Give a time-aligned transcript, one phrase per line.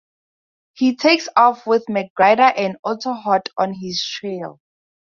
[0.73, 4.59] He takes off, with MacGruder and Otto hot on his trail.